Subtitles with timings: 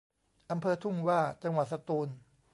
[0.51, 2.09] อำเภอทุ่งหว้า จังหวัดสตูล